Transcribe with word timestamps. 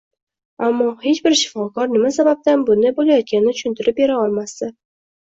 Ammo 0.67 0.85
hech 1.01 1.17
bir 1.25 1.35
shifokor 1.41 1.91
nima 1.91 2.09
sababdan 2.15 2.63
bunday 2.69 2.93
bo`layotganini 2.99 3.53
tushuntirib 3.59 3.97
bera 4.01 4.17
olmasdi 4.23 4.71